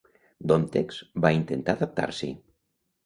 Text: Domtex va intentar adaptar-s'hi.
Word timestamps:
Domtex 0.51 0.97
va 1.27 1.33
intentar 1.41 1.77
adaptar-s'hi. 1.79 2.33